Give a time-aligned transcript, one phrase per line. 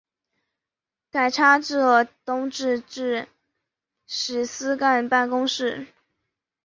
[1.11, 3.27] 改差浙东制置
[4.07, 5.85] 使司干办公事。